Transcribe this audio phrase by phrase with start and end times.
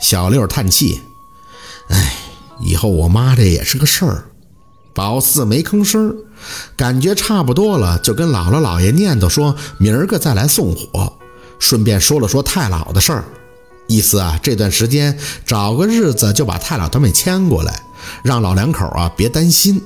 [0.00, 1.02] 小六叹气
[1.90, 2.16] ：“哎，
[2.60, 4.24] 以后我妈这也是个事儿。”
[4.92, 6.16] 宝四没吭声，
[6.76, 11.12] 感觉差不多了，就跟姥姥姥爷念叨说：“明儿个再来送火。”
[11.60, 13.24] 顺便说了说太老的事儿，
[13.86, 17.82] 意思啊，这段时间找个日子就把太老他们牵过来，
[18.24, 19.80] 让老两口啊别担心。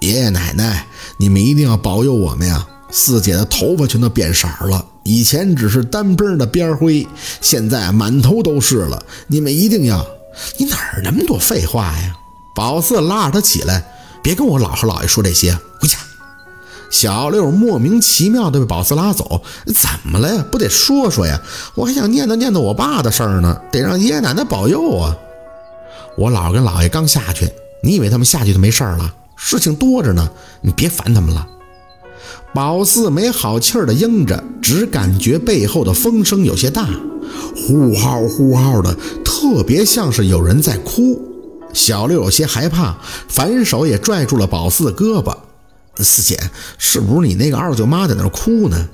[0.00, 0.86] 爷爷奶奶，
[1.16, 2.66] 你们一定要保佑我们呀！
[2.90, 7.06] 四姐的头发全都变色了，以前只是单边的边灰，
[7.40, 9.02] 现在满头都是了。
[9.26, 10.06] 你们一定要……
[10.58, 12.14] 你哪儿那么多废话呀？
[12.54, 13.84] 宝四拉着他起来，
[14.22, 15.98] 别跟我姥和姥爷说这些，回家。
[16.90, 20.44] 小六莫名其妙地被宝四拉走，怎么了呀？
[20.52, 21.40] 不得说说呀？
[21.74, 25.16] 我还想念叨念叨我爸的事儿呢，得让爷爷奶奶保佑啊！
[26.16, 27.50] 我姥跟姥爷刚下去，
[27.82, 29.12] 你以为他们下去就没事儿了？
[29.36, 31.46] 事情多着呢，你别烦他们了。
[32.56, 36.88] 宝四没好气儿地应着，只感觉背后的风声有些大，
[37.54, 41.20] 呼号呼号的，特别像是有人在哭。
[41.74, 42.96] 小六有些害怕，
[43.28, 45.36] 反手也拽住了宝四的胳膊。
[45.98, 46.40] 四姐，
[46.78, 48.88] 是不是你那个二舅妈在那哭呢？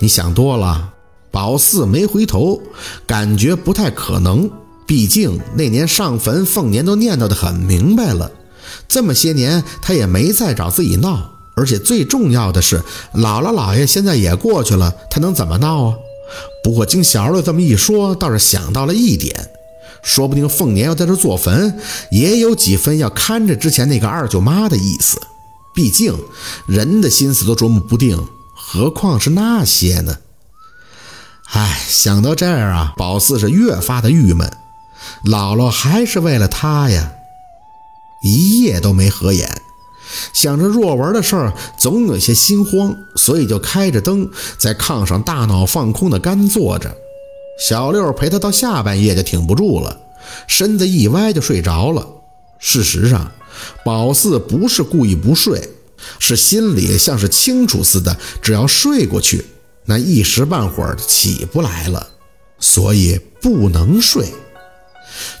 [0.00, 0.92] 你想多了。
[1.30, 2.60] 宝四没回头，
[3.06, 4.50] 感觉不太可能。
[4.84, 8.32] 毕竟那年上坟凤年都念叨得很明白了，
[8.88, 11.30] 这么些年他也没再找自己闹。
[11.60, 12.78] 而且最重要的是，
[13.14, 15.96] 姥姥姥爷现在也过去了，他能怎么闹啊？
[16.64, 19.50] 不过经小六这么一说，倒是想到了一点，
[20.02, 21.78] 说不定凤年要在这做坟，
[22.10, 25.20] 也有几分要看着之前那个二舅妈的意思。
[25.74, 26.18] 毕竟
[26.66, 30.16] 人的心思都琢磨不定，何况是那些呢？
[31.52, 34.50] 哎，想到这儿啊，宝四是越发的郁闷。
[35.24, 37.12] 姥姥还是为了他呀，
[38.22, 39.62] 一夜都没合眼，
[40.40, 46.96] 想着若文的事儿，总有些心慌，所以就开着灯在炕上大脑放空的干坐着。
[47.60, 50.00] 小六陪他到下半夜就挺不住了，
[50.48, 52.06] 身子一歪就睡着了。
[52.58, 53.30] 事实上。
[53.84, 55.68] 宝四不是故意不睡，
[56.18, 59.44] 是心里像是清楚似的，只要睡过去，
[59.84, 62.06] 那一时半会儿起不来了，
[62.58, 64.32] 所以不能睡。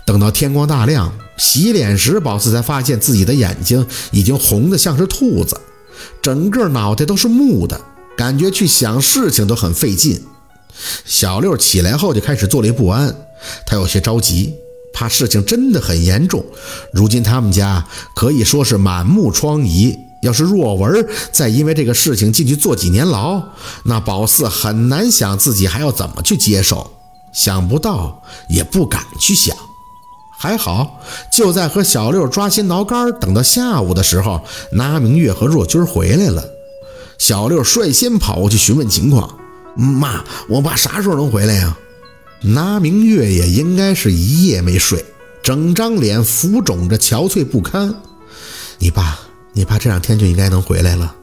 [0.04, 5.58] 等到天光大亮，洗脸时，宝四才发现自己的眼睛已经红得像是兔子，
[6.20, 7.80] 整个脑袋都是木的，
[8.14, 10.22] 感觉去想事情都很费劲。
[11.06, 13.16] 小六起来后就开始坐立不安，
[13.66, 14.54] 他有些着急。
[14.92, 16.44] 怕事情真的很严重，
[16.92, 19.96] 如今他们家可以说是满目疮痍。
[20.20, 23.40] 要是若文再因为这个事情进去坐几年牢，
[23.84, 26.92] 那宝四很难想自己还要怎么去接受。
[27.32, 29.56] 想不到，也不敢去想。
[30.42, 30.98] 还好，
[31.30, 34.40] 就在和小六抓心挠肝，等到下午的时候，
[34.72, 36.42] 拿明月和若君回来了。
[37.18, 39.38] 小六率先跑过去询问情况
[39.76, 41.76] ：“妈，我爸啥时候能回来呀？”
[42.40, 45.04] 拿明月也应该是一夜没睡，
[45.42, 47.94] 整张脸浮肿着，憔悴不堪。
[48.78, 49.18] 你爸，
[49.52, 51.14] 你爸这两天就应该能回来了。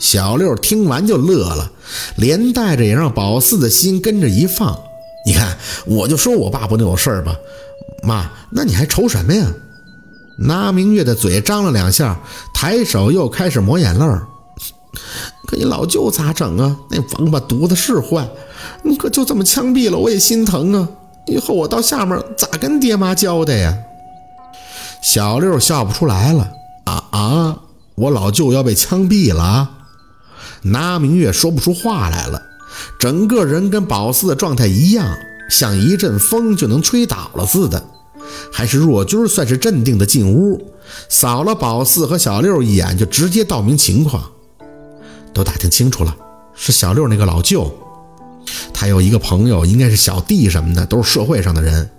[0.00, 1.70] 小六听完就乐了，
[2.16, 4.76] 连带着也让宝四的心跟着一放。
[5.24, 7.36] 你看，我就说我爸不能有事儿吧。
[8.02, 9.46] 妈，那你还愁什么呀？
[10.40, 12.18] 拿明月的嘴张了两下，
[12.54, 14.26] 抬手又开始抹眼泪儿。
[15.46, 16.76] 可你老舅咋整啊？
[16.90, 18.28] 那王八犊子是坏。
[18.82, 20.88] 你可就这么枪毙了，我也心疼啊！
[21.26, 23.76] 以后我到下面咋跟爹妈交代呀？
[25.02, 26.48] 小六笑不出来了
[26.84, 27.58] 啊啊！
[27.96, 29.70] 我老舅要被枪毙了啊！
[30.62, 32.42] 拿明月说不出话来了，
[32.98, 35.16] 整个人跟宝四的状态一样，
[35.48, 37.82] 像一阵风就能吹倒了似的。
[38.52, 40.72] 还是若君算是镇定的进屋，
[41.08, 44.22] 扫了宝四和小六一眼，就直接道明情况，
[45.32, 46.14] 都打听清楚了，
[46.54, 47.72] 是小六那个老舅。
[48.72, 51.90] 他有一个朋友，应该是小弟什么的，都是社会上的人。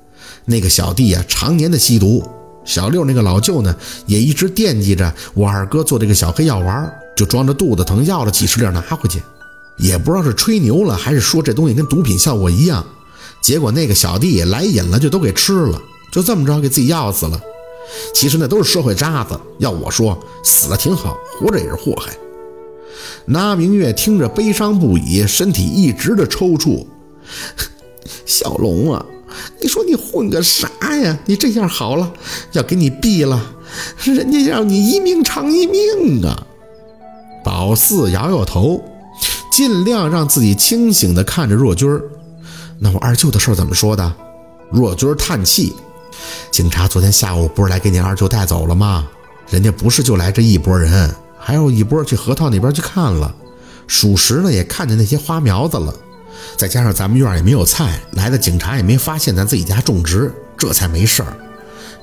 [0.46, 2.24] 那个小弟啊，常年的吸毒。
[2.66, 9.22] 小六那个老舅呢，也一直惦记着我二哥做这个小黑药丸，就装着肚子疼要了几十粒拿回去。
[9.78, 12.86] 也不知道是吹牛了，还是说这东西跟毒品效果一样。
[13.42, 15.82] 结果那个小弟来瘾了，就都给吃了，
[16.12, 17.40] 就这么着给自己药死了。
[18.14, 19.40] 其实那都是社会渣子。
[19.58, 22.16] 要我说，死了挺好，活着也是祸害。
[23.26, 26.86] 那明月听着悲伤不已，身体一直的抽搐。
[28.26, 29.06] 小龙啊，
[29.62, 31.18] 你说你混个啥呀？
[31.26, 32.12] 你这样好了，
[32.52, 33.56] 要给你毙了，
[34.04, 36.46] 人家要你一命偿一命啊！
[37.44, 38.84] 宝四摇摇头，
[39.52, 42.02] 尽量让自己清醒的看着若君儿。
[42.82, 44.16] 那我二舅的事儿怎么说的？
[44.72, 45.76] 若君叹气：
[46.50, 49.06] 警察昨天下午不是来给你二舅带走了吗？
[49.50, 51.14] 人家不是就来这一拨人。
[51.38, 53.34] 还有一波去河套那边去看了，
[53.88, 55.94] 属实呢，也看见那些花苗子了。
[56.56, 61.34] 再加上咱们院也没有菜，来的警察也没发现咱自己家种植，这才没事儿。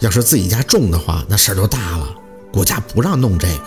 [0.00, 2.08] 要是自己家种的话，那事儿就大了。
[2.52, 3.64] 国家不让弄这个。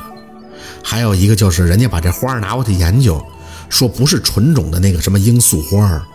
[0.84, 3.24] 还有一个就是，人家把这花拿过去研究，
[3.70, 6.08] 说不是纯种的那个什么罂粟花，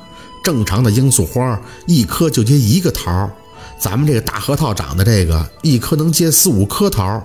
[0.44, 3.28] 正常的罂粟花一颗就结一个桃，
[3.80, 7.20] 咱们这个大核桃长的这个一颗能结四五颗桃，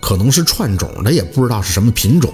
[0.00, 2.32] 可能是串种的，也不知道是什么品种，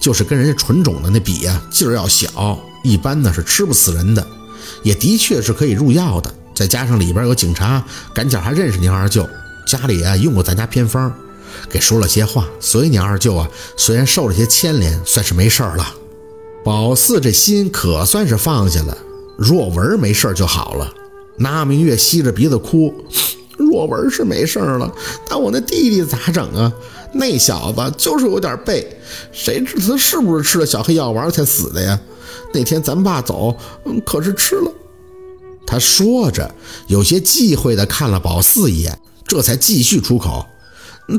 [0.00, 4.26] 就是跟人家纯种的那比呀，劲儿要小，一般呢是吃不死人的，
[4.82, 6.34] 也的确是可以入药的。
[6.54, 9.24] 再加上里边有警察，赶巧还认识您二舅，
[9.64, 11.12] 家里啊用过咱家偏方。
[11.70, 15.94] 给说了些话，所以你二舅啊，虽然受了些牵连，算是没事儿了。
[16.64, 18.96] 宝四这心可算是放下了，
[19.38, 20.92] 若文没事就好了。
[21.36, 22.92] 那明月吸着鼻子哭，
[23.56, 24.92] 若文是没事了，
[25.28, 26.72] 但我那弟弟咋整啊？
[27.12, 28.98] 那小子就是有点背，
[29.30, 31.98] 谁知他是不是吃了小黑药丸才死的呀？
[32.52, 33.56] 那天咱爸走，
[34.04, 34.72] 可是吃了。
[35.64, 36.52] 他说着，
[36.88, 40.44] 有些忌讳的看了宝四一眼，这才继续出口。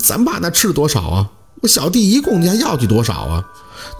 [0.03, 1.31] 咱爸那吃了多少啊？
[1.61, 3.43] 我小弟一共家要去多少啊？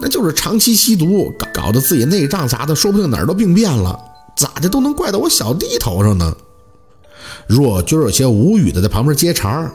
[0.00, 3.98] 那就是长期吸毒，搞搞得自己内脏啥的，说不定哪儿都病变了，
[4.40, 6.34] 咋的都能怪到我小弟头上呢？
[7.46, 9.70] 若军有些无语的在旁边接茬儿，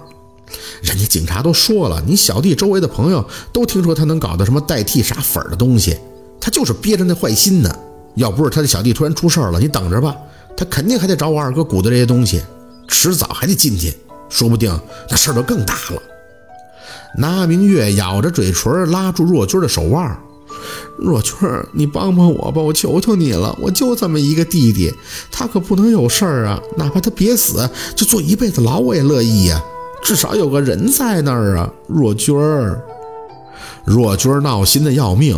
[0.82, 3.24] 人家警察都说了，你小弟周围的朋友
[3.54, 5.96] 都听说他能搞的什么代替啥粉的东西，
[6.42, 7.76] 他就是憋着那坏心呢。
[8.16, 10.16] 要不是他的小弟突然出事了，你等着吧，
[10.58, 12.42] 他肯定还得找我二哥鼓捣这些东西，
[12.88, 13.94] 迟早还得进去。
[14.30, 14.78] 说不定
[15.10, 16.02] 那事儿就更大了。
[17.18, 20.18] 那明月咬着嘴唇，拉住若君的手腕
[20.98, 24.94] ：“若君儿，你帮帮我吧，我求求你了，我就这么一个弟弟，
[25.32, 26.60] 他可不能有事儿啊！
[26.78, 29.62] 哪怕他别死，就坐一辈子牢，我也乐意呀。
[30.04, 32.82] 至少有个人在那儿啊。”若君儿，
[33.86, 35.36] 若君儿闹心的要命。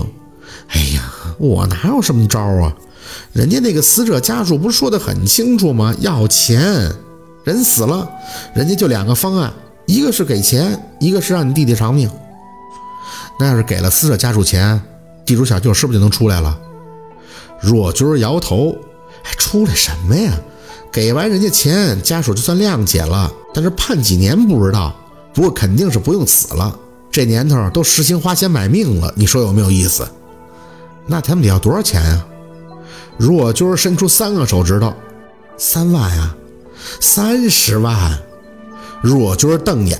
[0.69, 2.73] 哎呀，我哪有什么招啊？
[3.33, 5.95] 人家那个死者家属不是说的很清楚吗？
[5.99, 6.91] 要钱。
[7.43, 8.09] 人死了，
[8.53, 9.53] 人家就两个方案，
[9.85, 12.09] 一个是给钱，一个是让你弟弟偿命。
[13.39, 14.81] 那要是给了死者家属钱，
[15.27, 16.57] 地主小舅是不是就能出来了？
[17.61, 18.75] 若军摇头，
[19.21, 20.33] 还出来什么呀？
[20.91, 24.95] 给完人家钱，家属就算谅解了，但是判几年不知道，
[25.33, 26.79] 不过肯定是不用死了。
[27.11, 30.07] 这年头都实行花钱买命了，你说有没有意思？
[31.05, 32.25] 那他们得要多少钱呀？
[33.17, 34.93] 若军伸出三个手指头，
[35.57, 36.33] 三万呀。
[37.01, 38.17] 三十万，
[39.01, 39.99] 若军瞪眼，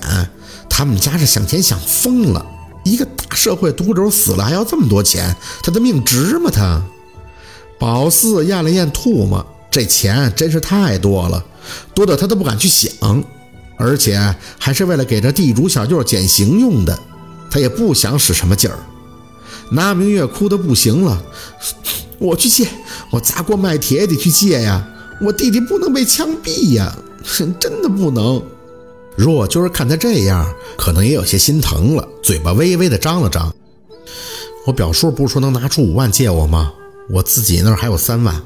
[0.70, 2.46] 他们家是想钱想疯了。
[2.84, 6.50] 一个大社会毒瘤死了还要这么多钱，他的命值吗？
[6.52, 6.82] 他
[7.78, 11.44] 宝四咽了咽唾沫，这钱真是太多了，
[11.94, 13.22] 多的他都不敢去想，
[13.78, 16.98] 而且还是为了给这地主小舅减刑用的，
[17.48, 18.76] 他也不想使什么劲儿。
[19.70, 21.22] 那明月哭得不行了，
[22.18, 22.66] 我去借，
[23.12, 24.84] 我砸锅卖铁也得去借呀。
[25.20, 26.92] 我弟弟不能被枪毙呀，
[27.22, 28.42] 真的不能。
[29.18, 33.52] 若就是看他这样，可能也有些心疼了，嘴巴微微的张了张。
[34.64, 36.72] 我表叔不是说能拿出五万借我吗？
[37.10, 38.40] 我自己那儿还有三万，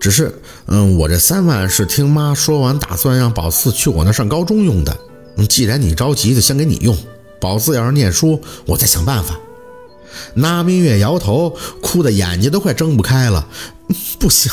[0.00, 4.96] 只是，嗯，我这三万是听妈说完，打算让宝四去我那上高中用的。
[5.48, 6.96] 既然你着急，就先给你用。
[7.40, 9.38] 宝四要是念书，我再想办法。
[10.34, 13.46] 那明月摇头，哭得眼睛都快睁不开了。
[14.18, 14.50] 不行，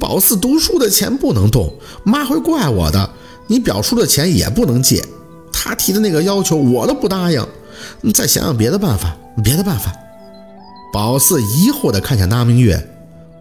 [0.00, 3.10] 宝四读书的钱不能动，妈会怪我的。
[3.46, 5.04] 你表叔的钱也不能借，
[5.52, 7.46] 他提的那个要求我都不答应。
[8.00, 9.92] 你再想想别的办法，别的办法。
[10.92, 12.88] 宝四疑惑地看向那明月，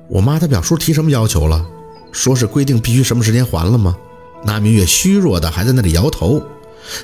[0.09, 1.65] 我妈她表叔提什么要求了？
[2.11, 3.95] 说是规定必须什么时间还了吗？
[4.43, 6.41] 那明月虚弱的还在那里摇头。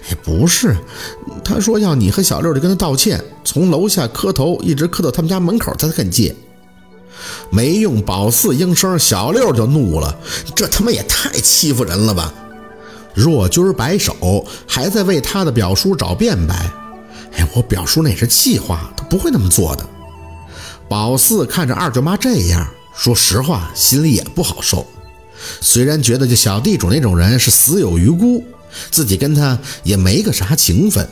[0.09, 0.75] 哎，不是，
[1.43, 6.35] 他说要你和小六去跟他道歉，从楼下磕头，一直磕到他们家门口，他才肯借。
[7.49, 10.15] 没用，宝四应声，小六就怒了，
[10.55, 12.33] 这他妈也太欺负人了吧！
[13.13, 16.55] 若军摆手，还在为他的表叔找辩白。
[17.33, 19.85] 哎，我表叔那是气话，他不会那么做的。
[20.87, 24.85] 宝四看着二舅妈这样，说实话，心里也不好受。
[25.61, 28.43] 虽然觉得这小地主那种人是死有余辜。
[28.91, 31.09] 自己跟他也没个啥情分，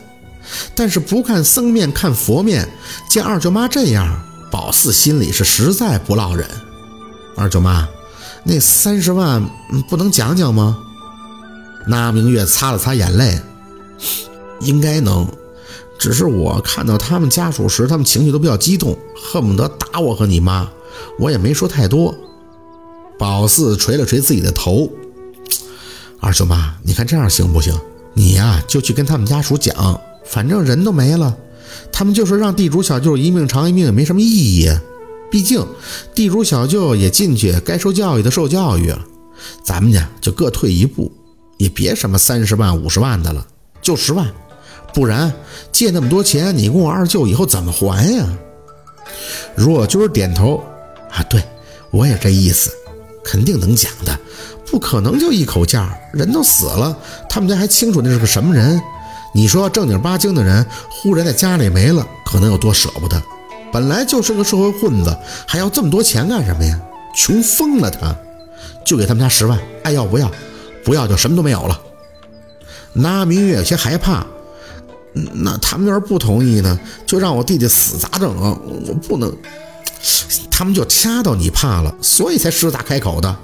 [0.76, 2.68] 但是不看僧面看佛面，
[3.10, 6.48] 见二舅妈这样，宝四心里是实在不落忍。
[7.36, 7.88] 二舅妈，
[8.44, 9.44] 那三十万
[9.88, 10.78] 不能讲讲吗？
[11.88, 13.40] 那明月擦了擦眼泪，
[14.60, 15.26] 应该能，
[15.98, 20.68] 只是我看到他们家属时，他们情绪都比较激动，恨不得打我和你妈，
[21.18, 22.14] 我也没说太多。
[23.18, 24.90] 宝四捶了捶自己的头。
[26.20, 27.74] 二舅妈，你看这样行不行？
[28.12, 31.34] 你呀，就去跟他们家属讲，反正人都没了，
[31.90, 34.68] 他们就说让地主小舅一命偿一命也没什么意义。
[35.30, 35.66] 毕竟
[36.14, 39.06] 地主小舅也进去，该受教育的受教育了。
[39.62, 41.12] 咱们呢就各退一步，
[41.58, 43.46] 也别什么三十万、五十万的了，
[43.82, 44.26] 就十万。
[44.94, 45.30] 不然
[45.70, 48.26] 借那么多钱，你跟我二舅以后怎么还呀？
[49.54, 50.64] 若军点头，
[51.10, 51.42] 啊，对
[51.90, 52.70] 我也这意思，
[53.22, 54.18] 肯定能讲的，
[54.66, 56.96] 不可能就一口价，人都死了，
[57.28, 58.80] 他们家还清楚那是个什么人。
[59.34, 63.22] 你说正经八经的人，忽然在家里没了，可能有多舍不得？
[63.70, 65.14] 本来就是个社会混子，
[65.46, 66.80] 还要这么多钱干什么呀？
[67.14, 68.16] 穷疯了他！
[68.84, 70.30] 就给他们家十万，爱要不要？
[70.88, 71.78] 不要就什么都没有了。
[72.94, 74.26] 那明月有些害怕。
[75.34, 76.80] 那他们要是不同意呢？
[77.04, 78.58] 就让我弟弟死咋整啊？
[78.86, 79.30] 我不能，
[80.50, 83.36] 他们就掐到你怕了，所以才狮子大开口的。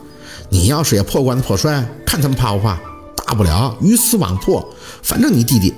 [0.48, 2.80] 你要是也破罐子破摔，看他们怕不怕？
[3.26, 4.66] 大不了鱼死网破，
[5.02, 5.74] 反正你弟弟。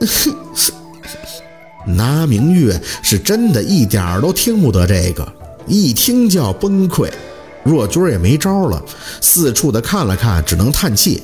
[1.84, 5.30] 拿明月是真的一点儿都听不得这个，
[5.66, 7.10] 一听就要崩溃。
[7.64, 8.82] 若军也没招了，
[9.20, 11.22] 四处的看了看，只能叹气。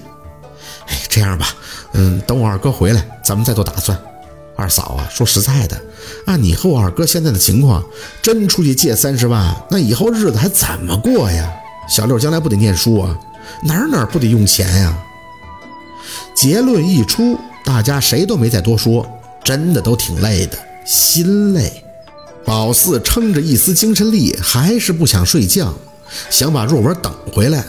[0.86, 1.48] 哎，这样吧。
[1.92, 3.98] 嗯，等我二哥回来，咱们再做打算。
[4.56, 5.80] 二嫂啊，说实在的，
[6.26, 7.82] 按你和我二哥现在的情况，
[8.20, 11.48] 真出去借三十万，那以后日子还怎么过呀？
[11.88, 13.18] 小六将来不得念书啊，
[13.62, 14.98] 哪儿哪儿不得用钱呀？
[16.34, 19.06] 结论一出，大家谁都没再多说，
[19.44, 21.84] 真的都挺累的，心累。
[22.44, 25.72] 宝四撑着一丝精神力，还是不想睡觉，
[26.30, 27.64] 想把若文等回来。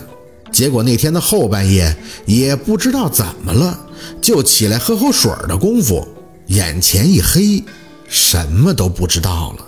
[0.51, 3.79] 结果那天的后半夜，也不知道怎么了。
[4.21, 6.07] 就起来喝口水的功夫，
[6.47, 7.63] 眼前一黑，
[8.07, 9.65] 什么都不知道了。